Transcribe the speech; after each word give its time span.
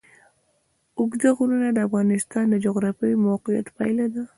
اوږده 0.97 1.29
غرونه 1.37 1.67
د 1.73 1.79
افغانستان 1.87 2.45
د 2.49 2.55
جغرافیایي 2.65 3.17
موقیعت 3.27 3.67
پایله 3.77 4.05
ده. 4.13 4.23